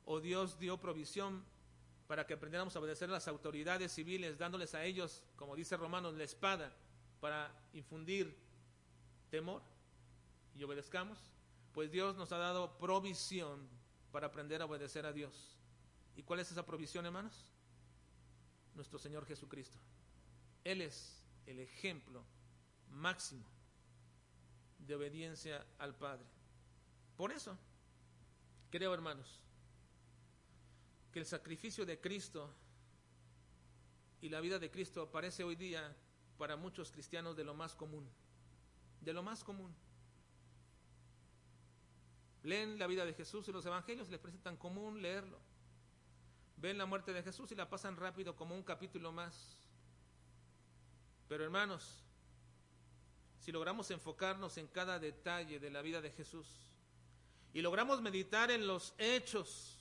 [0.05, 1.43] o Dios dio provisión
[2.07, 6.13] para que aprendiéramos a obedecer a las autoridades civiles, dándoles a ellos, como dice Romanos,
[6.13, 6.71] la espada
[7.19, 8.37] para infundir
[9.31, 9.61] temor
[10.55, 11.17] y obedezcamos,
[11.73, 13.67] pues Dios nos ha dado provisión
[14.11, 15.57] para aprender a obedecer a Dios.
[16.15, 17.51] ¿Y cuál es esa provisión, hermanos?
[18.75, 19.79] Nuestro Señor Jesucristo.
[20.63, 22.23] Él es el ejemplo
[22.89, 23.45] máximo
[24.77, 26.27] de obediencia al Padre.
[27.17, 27.57] Por eso,
[28.69, 29.41] creo hermanos,
[31.11, 32.53] que el sacrificio de Cristo
[34.21, 35.95] y la vida de Cristo parece hoy día
[36.37, 38.07] para muchos cristianos de lo más común,
[39.01, 39.73] de lo más común.
[42.43, 45.39] Leen la vida de Jesús y los evangelios y les parece tan común leerlo.
[46.57, 49.57] Ven la muerte de Jesús y la pasan rápido como un capítulo más.
[51.27, 52.03] Pero hermanos,
[53.39, 56.47] si logramos enfocarnos en cada detalle de la vida de Jesús
[57.53, 59.79] y logramos meditar en los hechos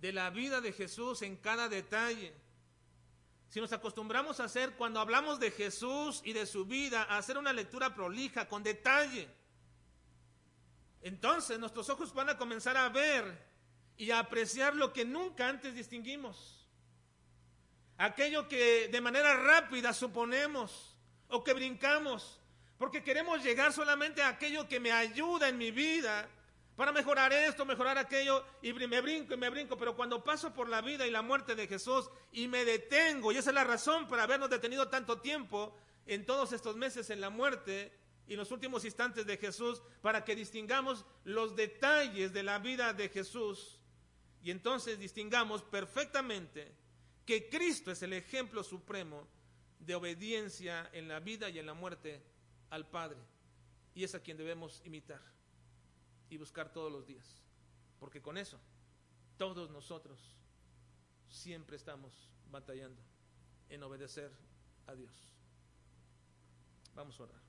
[0.00, 2.32] de la vida de Jesús en cada detalle,
[3.48, 7.38] si nos acostumbramos a hacer cuando hablamos de Jesús y de su vida, a hacer
[7.38, 9.28] una lectura prolija, con detalle,
[11.02, 13.46] entonces nuestros ojos van a comenzar a ver
[13.96, 16.66] y a apreciar lo que nunca antes distinguimos.
[17.98, 20.96] Aquello que de manera rápida suponemos
[21.28, 22.40] o que brincamos,
[22.78, 26.28] porque queremos llegar solamente a aquello que me ayuda en mi vida
[26.76, 30.68] para mejorar esto, mejorar aquello, y me brinco y me brinco, pero cuando paso por
[30.68, 34.06] la vida y la muerte de Jesús y me detengo, y esa es la razón
[34.06, 35.74] para habernos detenido tanto tiempo
[36.06, 37.92] en todos estos meses en la muerte
[38.28, 43.08] y los últimos instantes de Jesús, para que distingamos los detalles de la vida de
[43.08, 43.78] Jesús,
[44.42, 46.72] y entonces distingamos perfectamente
[47.24, 49.26] que Cristo es el ejemplo supremo
[49.80, 52.22] de obediencia en la vida y en la muerte
[52.70, 53.18] al Padre.
[53.94, 55.20] Y es a quien debemos imitar
[56.30, 57.42] y buscar todos los días.
[57.98, 58.60] Porque con eso,
[59.36, 60.36] todos nosotros
[61.28, 63.02] siempre estamos batallando
[63.68, 64.30] en obedecer
[64.86, 65.12] a Dios.
[66.94, 67.45] Vamos a orar.